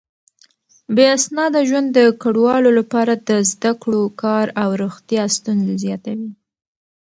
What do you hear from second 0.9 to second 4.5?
بې اسناده ژوند د کډوالو لپاره د زده کړو، کار